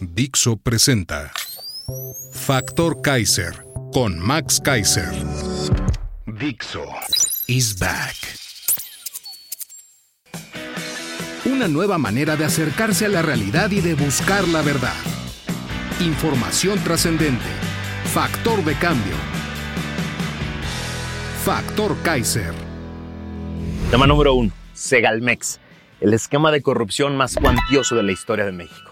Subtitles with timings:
[0.00, 1.32] Dixo presenta
[2.32, 5.10] Factor Kaiser con Max Kaiser.
[6.26, 6.84] Dixo
[7.46, 8.16] is back.
[11.44, 14.96] Una nueva manera de acercarse a la realidad y de buscar la verdad.
[16.00, 17.44] Información trascendente.
[18.12, 19.14] Factor de cambio.
[21.44, 22.52] Factor Kaiser.
[23.90, 25.60] Tema número uno, Segalmex,
[26.00, 28.83] el esquema de corrupción más cuantioso de la historia de México.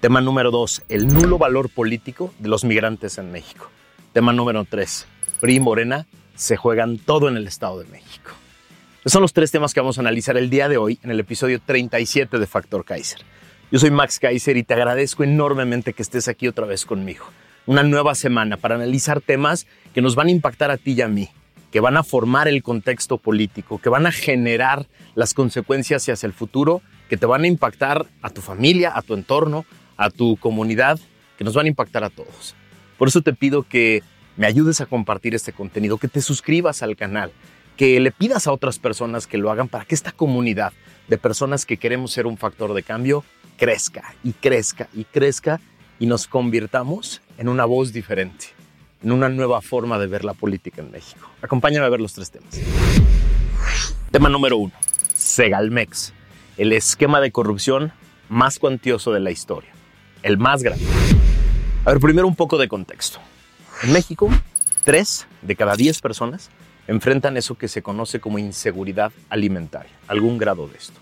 [0.00, 3.68] Tema número dos, el nulo valor político de los migrantes en México.
[4.14, 5.06] Tema número tres,
[5.40, 8.30] PRI y Morena se juegan todo en el Estado de México.
[9.00, 11.20] Estos son los tres temas que vamos a analizar el día de hoy en el
[11.20, 13.20] episodio 37 de Factor Kaiser.
[13.70, 17.26] Yo soy Max Kaiser y te agradezco enormemente que estés aquí otra vez conmigo.
[17.66, 21.08] Una nueva semana para analizar temas que nos van a impactar a ti y a
[21.08, 21.28] mí,
[21.70, 26.32] que van a formar el contexto político, que van a generar las consecuencias hacia el
[26.32, 29.66] futuro, que te van a impactar a tu familia, a tu entorno,
[30.00, 30.98] a tu comunidad,
[31.36, 32.54] que nos van a impactar a todos.
[32.96, 34.02] Por eso te pido que
[34.38, 37.32] me ayudes a compartir este contenido, que te suscribas al canal,
[37.76, 40.72] que le pidas a otras personas que lo hagan para que esta comunidad
[41.06, 43.24] de personas que queremos ser un factor de cambio
[43.58, 45.60] crezca y crezca y crezca
[45.98, 48.46] y nos convirtamos en una voz diferente,
[49.02, 51.28] en una nueva forma de ver la política en México.
[51.42, 52.58] Acompáñame a ver los tres temas.
[54.10, 54.72] Tema número uno,
[55.14, 56.14] Segalmex,
[56.56, 57.92] el esquema de corrupción
[58.30, 59.70] más cuantioso de la historia,
[60.22, 60.84] el más grande.
[61.84, 63.18] A ver, primero un poco de contexto.
[63.82, 64.28] En México,
[64.84, 66.50] tres de cada diez personas
[66.86, 71.00] enfrentan eso que se conoce como inseguridad alimentaria, algún grado de esto.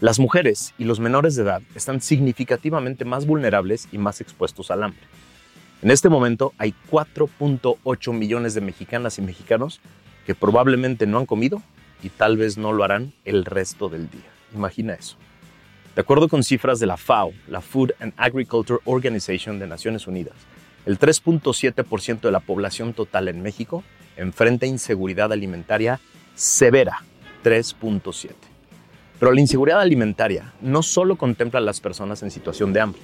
[0.00, 4.82] Las mujeres y los menores de edad están significativamente más vulnerables y más expuestos al
[4.82, 5.00] hambre.
[5.82, 9.80] En este momento hay 4.8 millones de mexicanas y mexicanos
[10.26, 11.62] que probablemente no han comido
[12.02, 14.30] y tal vez no lo harán el resto del día.
[14.54, 15.16] Imagina eso.
[15.94, 20.34] De acuerdo con cifras de la FAO, la Food and Agriculture Organization de Naciones Unidas,
[20.86, 23.84] el 3.7% de la población total en México
[24.16, 26.00] enfrenta inseguridad alimentaria
[26.34, 27.04] severa,
[27.44, 28.32] 3.7.
[29.20, 33.00] Pero la inseguridad alimentaria no solo contempla a las personas en situación de hambre.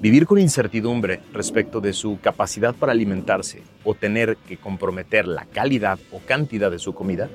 [0.00, 5.98] Vivir con incertidumbre respecto de su capacidad para alimentarse o tener que comprometer la calidad
[6.10, 7.28] o cantidad de su comida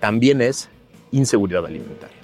[0.00, 0.68] también es
[1.12, 2.18] inseguridad alimentaria.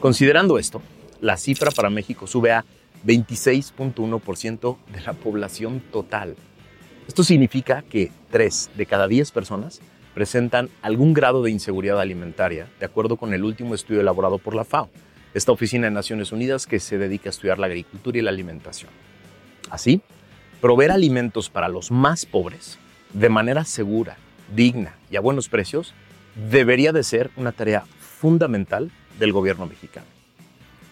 [0.00, 0.82] Considerando esto,
[1.20, 2.64] la cifra para México sube a
[3.04, 6.36] 26.1% de la población total.
[7.08, 9.80] Esto significa que 3 de cada 10 personas
[10.14, 14.64] presentan algún grado de inseguridad alimentaria, de acuerdo con el último estudio elaborado por la
[14.64, 14.90] FAO,
[15.34, 18.90] esta oficina de Naciones Unidas que se dedica a estudiar la agricultura y la alimentación.
[19.70, 20.02] Así,
[20.60, 22.78] proveer alimentos para los más pobres
[23.12, 24.16] de manera segura,
[24.54, 25.94] digna y a buenos precios
[26.50, 30.19] debería de ser una tarea fundamental del gobierno mexicano.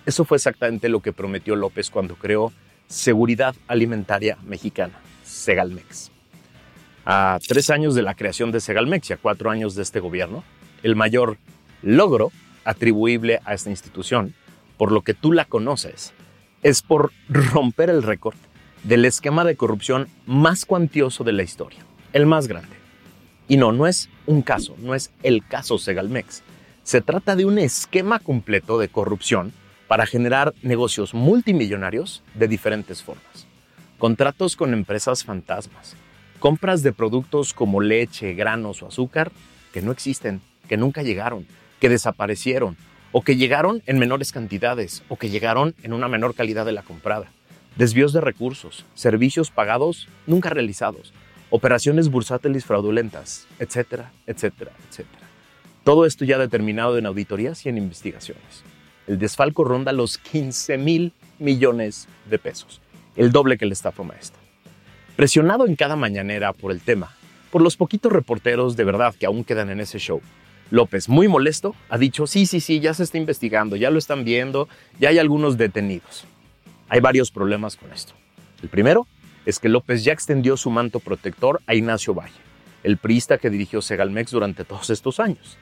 [0.08, 2.50] Eso fue exactamente lo que prometió López cuando creó
[2.86, 6.10] Seguridad Alimentaria Mexicana, Segalmex.
[7.04, 10.44] A tres años de la creación de Segalmex y a cuatro años de este gobierno,
[10.82, 11.36] el mayor
[11.82, 12.32] logro
[12.64, 14.32] atribuible a esta institución,
[14.78, 16.14] por lo que tú la conoces,
[16.62, 18.36] es por romper el récord
[18.84, 22.76] del esquema de corrupción más cuantioso de la historia, el más grande.
[23.46, 26.42] Y no, no es un caso, no es el caso Segalmex.
[26.82, 29.52] Se trata de un esquema completo de corrupción
[29.88, 33.46] para generar negocios multimillonarios de diferentes formas.
[33.98, 35.96] Contratos con empresas fantasmas,
[36.38, 39.32] compras de productos como leche, granos o azúcar
[39.72, 41.46] que no existen, que nunca llegaron,
[41.80, 42.76] que desaparecieron
[43.10, 46.82] o que llegaron en menores cantidades o que llegaron en una menor calidad de la
[46.82, 47.26] comprada.
[47.76, 51.14] Desvíos de recursos, servicios pagados nunca realizados,
[51.48, 55.26] operaciones bursátiles fraudulentas, etcétera, etcétera, etcétera.
[55.82, 58.64] Todo esto ya determinado en auditorías y en investigaciones
[59.08, 62.80] el desfalco ronda los 15 mil millones de pesos,
[63.16, 64.40] el doble que el estafa maestra.
[65.16, 67.16] Presionado en cada mañanera por el tema,
[67.50, 70.20] por los poquitos reporteros de verdad que aún quedan en ese show,
[70.70, 74.24] López, muy molesto, ha dicho, sí, sí, sí, ya se está investigando, ya lo están
[74.24, 74.68] viendo,
[75.00, 76.26] ya hay algunos detenidos.
[76.90, 78.12] Hay varios problemas con esto.
[78.62, 79.06] El primero
[79.46, 82.34] es que López ya extendió su manto protector a Ignacio Valle,
[82.82, 85.56] el priista que dirigió Segalmex durante todos estos años.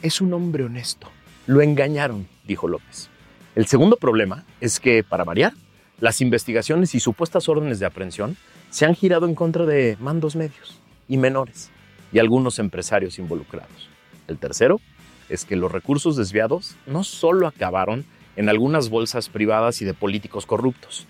[0.00, 1.10] Es un hombre honesto,
[1.46, 3.08] lo engañaron, dijo López.
[3.54, 5.52] El segundo problema es que, para variar,
[6.00, 8.36] las investigaciones y supuestas órdenes de aprehensión
[8.70, 10.78] se han girado en contra de mandos medios
[11.08, 11.70] y menores
[12.12, 13.88] y algunos empresarios involucrados.
[14.28, 14.80] El tercero
[15.28, 18.04] es que los recursos desviados no solo acabaron
[18.36, 21.06] en algunas bolsas privadas y de políticos corruptos,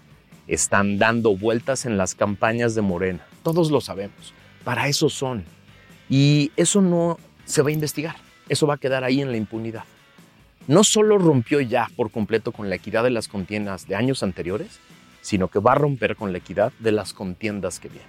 [0.46, 3.26] están dando vueltas en las campañas de Morena.
[3.42, 4.32] Todos lo sabemos.
[4.62, 5.44] Para eso son.
[6.08, 8.16] Y eso no se va a investigar.
[8.48, 9.84] Eso va a quedar ahí en la impunidad.
[10.68, 14.80] No solo rompió ya por completo con la equidad de las contiendas de años anteriores,
[15.20, 18.08] sino que va a romper con la equidad de las contiendas que vienen.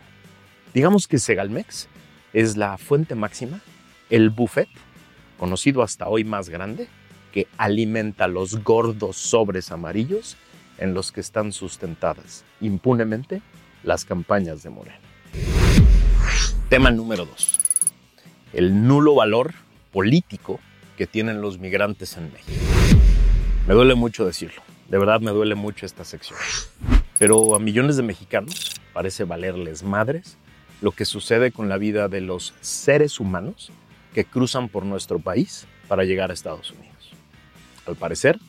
[0.74, 1.88] Digamos que Segalmex
[2.33, 3.62] es la fuente máxima,
[4.09, 4.69] el buffet,
[5.38, 6.88] conocido hasta hoy más grande,
[7.31, 10.36] que alimenta los gordos sobres amarillos
[10.80, 13.42] en los que están sustentadas impunemente
[13.83, 15.00] las campañas de Morena.
[16.69, 17.59] Tema número dos.
[18.51, 19.54] El nulo valor
[19.92, 20.59] político
[20.97, 22.59] que tienen los migrantes en México.
[23.67, 26.38] Me duele mucho decirlo, de verdad me duele mucho esta sección.
[27.19, 30.38] Pero a millones de mexicanos parece valerles madres
[30.81, 33.71] lo que sucede con la vida de los seres humanos
[34.13, 37.11] que cruzan por nuestro país para llegar a Estados Unidos.
[37.85, 38.39] Al parecer,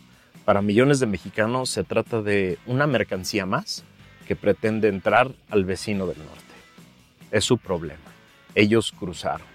[0.45, 3.85] para millones de mexicanos se trata de una mercancía más
[4.27, 6.43] que pretende entrar al vecino del norte.
[7.31, 8.01] Es su problema.
[8.55, 9.47] Ellos cruzaron,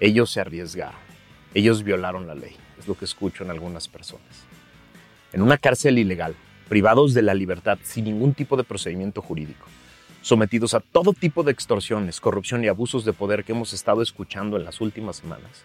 [0.00, 1.09] ellos se arriesgaron,
[1.54, 4.46] ellos violaron la ley, es lo que escucho en algunas personas.
[5.32, 6.34] En una cárcel ilegal,
[6.68, 9.66] privados de la libertad sin ningún tipo de procedimiento jurídico,
[10.22, 14.56] sometidos a todo tipo de extorsiones, corrupción y abusos de poder que hemos estado escuchando
[14.56, 15.64] en las últimas semanas,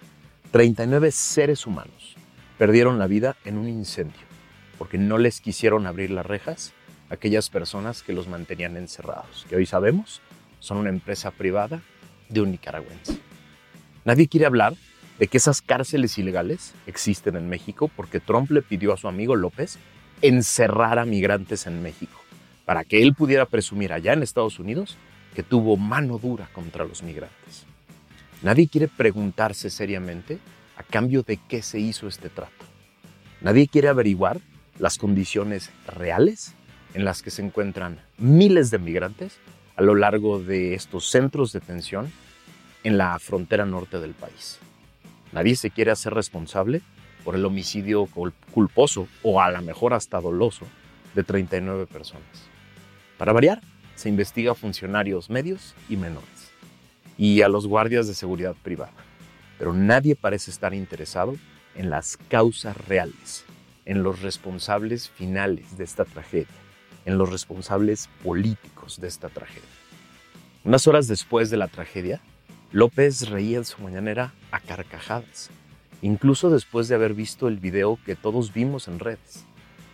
[0.52, 2.16] 39 seres humanos
[2.58, 4.26] perdieron la vida en un incendio
[4.78, 6.74] porque no les quisieron abrir las rejas
[7.10, 10.22] a aquellas personas que los mantenían encerrados, que hoy sabemos
[10.60, 11.82] son una empresa privada
[12.30, 13.20] de un nicaragüense.
[14.04, 14.74] Nadie quiere hablar
[15.20, 19.36] de que esas cárceles ilegales existen en México porque Trump le pidió a su amigo
[19.36, 19.78] López
[20.22, 22.20] encerrar a migrantes en México
[22.66, 24.98] para que él pudiera presumir allá en Estados Unidos
[25.34, 27.66] que tuvo mano dura contra los migrantes.
[28.42, 30.40] Nadie quiere preguntarse seriamente
[30.78, 32.66] a cambio de qué se hizo este trato.
[33.42, 34.40] Nadie quiere averiguar
[34.80, 36.54] las condiciones reales
[36.94, 39.38] en las que se encuentran miles de migrantes
[39.76, 42.12] a lo largo de estos centros de detención
[42.84, 44.60] en la frontera norte del país.
[45.36, 46.82] Nadie se quiere hacer responsable
[47.26, 48.08] por el homicidio
[48.52, 50.66] culposo o a lo mejor hasta doloso
[51.14, 52.24] de 39 personas.
[53.18, 53.60] Para variar,
[53.96, 56.54] se investiga a funcionarios medios y menores
[57.18, 58.94] y a los guardias de seguridad privada,
[59.60, 61.36] pero nadie parece estar interesado
[61.76, 63.44] en las causas reales,
[63.84, 66.48] en los responsables finales de esta tragedia,
[67.04, 69.68] en los responsables políticos de esta tragedia.
[70.64, 72.22] Unas horas después de la tragedia,
[72.76, 75.50] López reía en su mañanera a carcajadas,
[76.02, 79.46] incluso después de haber visto el video que todos vimos en redes,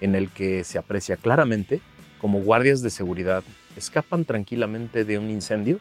[0.02, 1.80] en el que se aprecia claramente
[2.20, 3.44] como guardias de seguridad
[3.78, 5.80] escapan tranquilamente de un incendio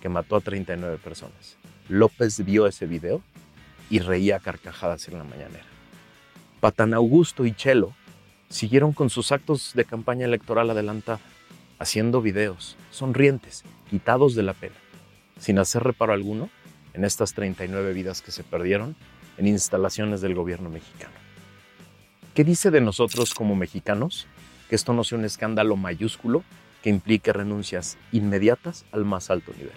[0.00, 1.56] que mató a 39 personas.
[1.88, 3.22] López vio ese video
[3.90, 5.66] y reía a carcajadas en la mañanera.
[6.60, 7.92] Patán Augusto y Chelo
[8.50, 11.18] siguieron con sus actos de campaña electoral adelantada,
[11.80, 14.76] haciendo videos, sonrientes, quitados de la pena,
[15.38, 16.50] sin hacer reparo alguno
[16.94, 18.96] en estas 39 vidas que se perdieron
[19.38, 21.14] en instalaciones del gobierno mexicano.
[22.34, 24.26] ¿Qué dice de nosotros como mexicanos
[24.68, 26.42] que esto no sea un escándalo mayúsculo
[26.82, 29.72] que implique renuncias inmediatas al más alto nivel.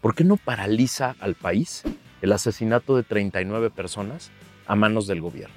[0.00, 1.82] ¿Por qué no paraliza al país
[2.22, 4.30] el asesinato de 39 personas
[4.66, 5.54] a manos del gobierno?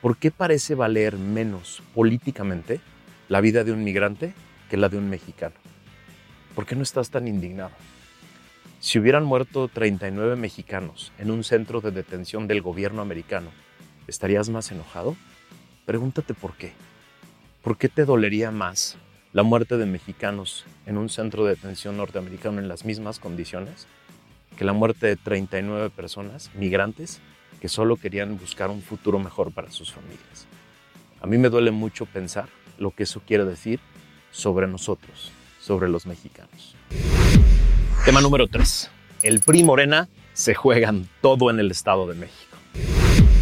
[0.00, 2.80] ¿Por qué parece valer menos políticamente
[3.28, 4.34] la vida de un migrante
[4.68, 5.54] que la de un mexicano?
[6.54, 7.70] ¿Por qué no estás tan indignado?
[8.80, 13.50] Si hubieran muerto 39 mexicanos en un centro de detención del gobierno americano,
[14.06, 15.16] ¿estarías más enojado?
[15.84, 16.72] Pregúntate por qué.
[17.62, 18.96] ¿Por qué te dolería más
[19.34, 23.86] la muerte de mexicanos en un centro de detención norteamericano en las mismas condiciones
[24.56, 27.20] que la muerte de 39 personas, migrantes,
[27.60, 30.46] que solo querían buscar un futuro mejor para sus familias?
[31.20, 33.78] A mí me duele mucho pensar lo que eso quiere decir
[34.30, 36.74] sobre nosotros, sobre los mexicanos.
[38.10, 38.90] Tema número 3.
[39.22, 42.56] El PRI Morena se juegan todo en el Estado de México.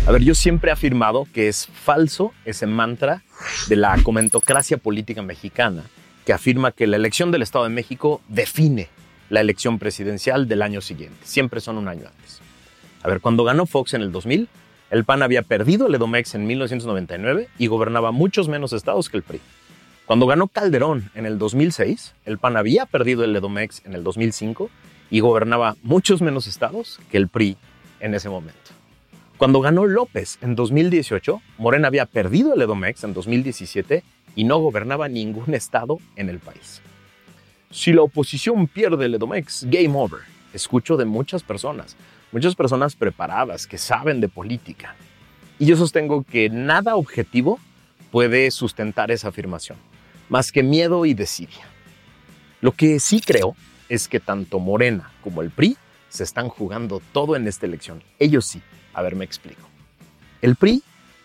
[0.07, 3.23] A ver, yo siempre he afirmado que es falso ese mantra
[3.69, 5.85] de la comentocracia política mexicana
[6.27, 8.91] que afirma que la elección del Estado de México define
[9.31, 11.17] la elección presidencial del año siguiente.
[11.25, 12.43] Siempre son un año antes.
[13.03, 14.51] A ver, cuando ganó Fox en el 2000,
[14.91, 19.23] el PAN había perdido el Edomex en 1999 y gobernaba muchos menos estados que el
[19.23, 19.41] PRI.
[20.09, 24.71] Cuando ganó Calderón en el 2006, el PAN había perdido el Edomex en el 2005
[25.11, 27.59] y gobernaba muchos menos estados que el PRI
[28.00, 28.71] en ese momento.
[29.37, 34.03] Cuando ganó López en 2018, Morena había perdido el Edomex en 2017
[34.35, 36.81] y no gobernaba ningún estado en el país.
[37.71, 40.21] Si la oposición pierde el Edomex, game over.
[40.55, 41.99] Escucho de muchas personas,
[42.33, 44.97] muchas personas preparadas que saben de política.
[45.59, 47.59] Y yo sostengo que nada objetivo
[48.11, 49.77] puede sustentar esa afirmación,
[50.28, 51.66] más que miedo y desidia.
[52.61, 53.54] Lo que sí creo
[53.88, 55.76] es que tanto Morena como el PRI
[56.08, 58.02] se están jugando todo en esta elección.
[58.18, 58.61] Ellos sí.
[58.94, 59.62] A ver, me explico.
[60.42, 60.82] El PRI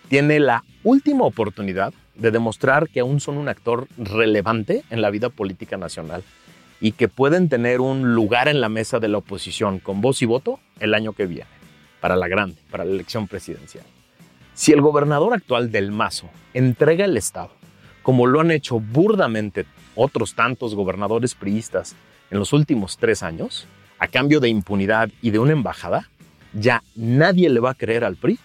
[0.09, 5.29] tiene la última oportunidad de demostrar que aún son un actor relevante en la vida
[5.29, 6.23] política nacional
[6.79, 10.25] y que pueden tener un lugar en la mesa de la oposición con voz y
[10.25, 11.49] voto el año que viene,
[12.01, 13.85] para la grande, para la elección presidencial.
[14.53, 17.51] Si el gobernador actual del Mazo entrega el Estado,
[18.03, 21.95] como lo han hecho burdamente otros tantos gobernadores priistas
[22.29, 23.67] en los últimos tres años,
[23.97, 26.09] a cambio de impunidad y de una embajada,
[26.53, 28.37] ya nadie le va a creer al PRI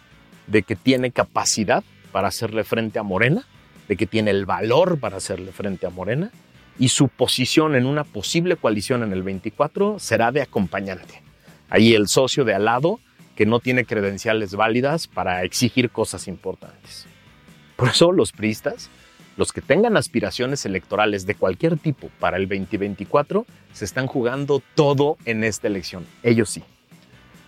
[0.46, 3.44] de que tiene capacidad para hacerle frente a Morena,
[3.88, 6.30] de que tiene el valor para hacerle frente a Morena,
[6.78, 11.22] y su posición en una posible coalición en el 24 será de acompañante.
[11.70, 13.00] Ahí el socio de al lado
[13.34, 17.06] que no tiene credenciales válidas para exigir cosas importantes.
[17.76, 18.90] Por eso los priistas,
[19.38, 25.16] los que tengan aspiraciones electorales de cualquier tipo para el 2024, se están jugando todo
[25.26, 26.04] en esta elección.
[26.24, 26.64] Ellos sí.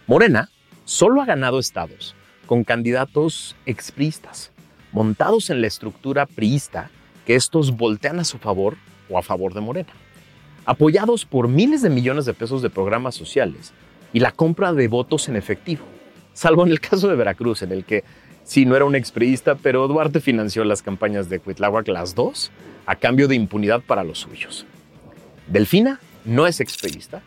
[0.07, 0.51] Morena
[0.85, 2.15] solo ha ganado estados
[2.47, 4.53] con candidatos expriistas,
[4.93, 6.91] montados en la estructura priista
[7.27, 8.77] que estos voltean a su favor
[9.09, 9.93] o a favor de Morena,
[10.67, 13.73] apoyados por miles de millones de pesos de programas sociales
[14.13, 15.85] y la compra de votos en efectivo,
[16.35, 18.05] salvo en el caso de Veracruz, en el que
[18.45, 22.51] sí no era un expriista, pero Duarte financió las campañas de Cuitláhuac las dos
[22.87, 24.67] a cambio de impunidad para los suyos.
[25.47, 27.23] Delfina no es expriista,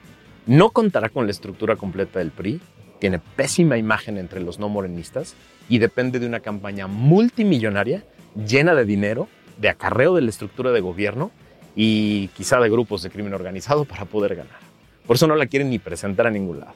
[0.45, 2.59] no contará con la estructura completa del PRI,
[2.99, 5.35] tiene pésima imagen entre los no morenistas
[5.67, 8.03] y depende de una campaña multimillonaria
[8.35, 9.27] llena de dinero,
[9.57, 11.31] de acarreo de la estructura de gobierno
[11.75, 14.57] y quizá de grupos de crimen organizado para poder ganar.
[15.05, 16.73] Por eso no la quieren ni presentar a ningún lado.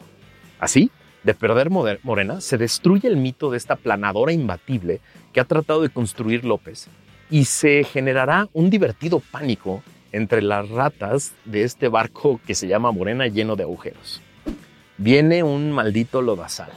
[0.60, 0.92] Así,
[1.28, 5.02] de perder Morena, se destruye el mito de esta planadora imbatible
[5.34, 6.88] que ha tratado de construir López
[7.30, 12.94] y se generará un divertido pánico entre las ratas de este barco que se llama
[12.94, 14.22] Morena lleno de agujeros.
[14.98, 16.72] Viene un maldito lodazal,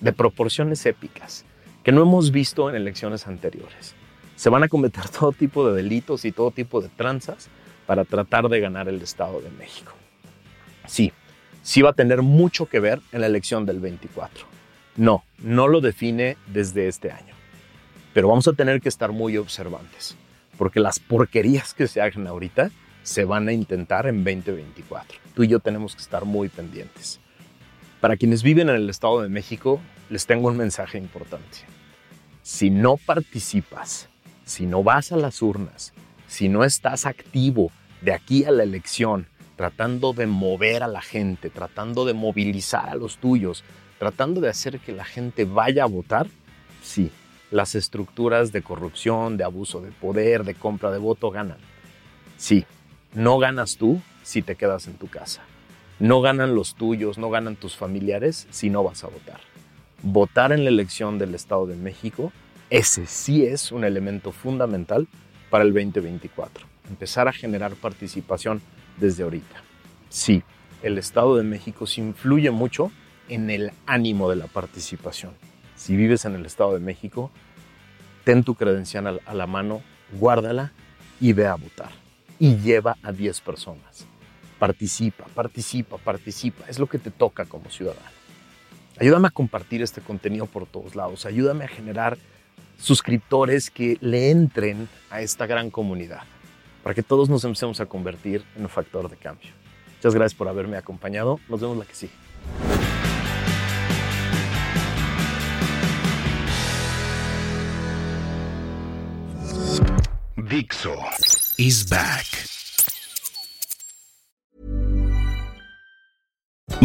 [0.00, 1.44] de proporciones épicas,
[1.82, 3.96] que no hemos visto en elecciones anteriores.
[4.36, 7.48] Se van a cometer todo tipo de delitos y todo tipo de tranzas
[7.86, 9.90] para tratar de ganar el Estado de México.
[10.86, 11.12] Sí,
[11.66, 14.46] sí va a tener mucho que ver en la elección del 24.
[14.94, 17.34] No, no lo define desde este año.
[18.14, 20.16] Pero vamos a tener que estar muy observantes,
[20.58, 22.70] porque las porquerías que se hagan ahorita
[23.02, 25.18] se van a intentar en 2024.
[25.34, 27.18] Tú y yo tenemos que estar muy pendientes.
[28.00, 31.58] Para quienes viven en el Estado de México, les tengo un mensaje importante.
[32.42, 34.08] Si no participas,
[34.44, 35.94] si no vas a las urnas,
[36.28, 41.50] si no estás activo de aquí a la elección, tratando de mover a la gente,
[41.50, 43.64] tratando de movilizar a los tuyos,
[43.98, 46.26] tratando de hacer que la gente vaya a votar,
[46.82, 47.10] sí,
[47.50, 51.58] las estructuras de corrupción, de abuso de poder, de compra de voto ganan.
[52.36, 52.64] Sí,
[53.14, 55.42] no ganas tú si te quedas en tu casa.
[55.98, 59.40] No ganan los tuyos, no ganan tus familiares si no vas a votar.
[60.02, 62.32] Votar en la elección del Estado de México,
[62.68, 65.08] ese sí es un elemento fundamental
[65.48, 66.66] para el 2024.
[66.90, 68.60] Empezar a generar participación
[68.98, 69.62] desde ahorita.
[70.08, 70.42] Sí,
[70.82, 72.90] el Estado de México se influye mucho
[73.28, 75.32] en el ánimo de la participación.
[75.76, 77.30] Si vives en el Estado de México,
[78.24, 80.72] ten tu credencial a la mano, guárdala
[81.20, 81.90] y ve a votar.
[82.38, 84.06] Y lleva a 10 personas.
[84.58, 86.64] Participa, participa, participa.
[86.68, 88.16] Es lo que te toca como ciudadano.
[88.98, 91.26] Ayúdame a compartir este contenido por todos lados.
[91.26, 92.16] Ayúdame a generar
[92.78, 96.22] suscriptores que le entren a esta gran comunidad,
[96.86, 99.50] para que todos nos empecemos a convertir en un factor de cambio.
[99.96, 101.40] Muchas gracias por haberme acompañado.
[101.48, 102.12] Nos vemos la que sigue.
[110.36, 110.94] Dixo
[111.58, 112.55] is back.